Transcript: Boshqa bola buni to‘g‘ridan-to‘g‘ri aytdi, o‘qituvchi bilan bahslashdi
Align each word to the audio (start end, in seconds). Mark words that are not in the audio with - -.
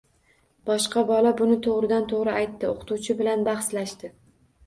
Boshqa 0.69 1.01
bola 1.09 1.33
buni 1.41 1.57
to‘g‘ridan-to‘g‘ri 1.67 2.33
aytdi, 2.39 2.69
o‘qituvchi 2.71 3.17
bilan 3.19 3.47
bahslashdi 3.49 4.13